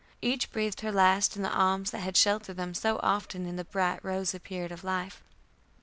[0.23, 3.63] Each breathed her last in the arms that had sheltered them so often in the
[3.65, 5.23] bright rosy period of life.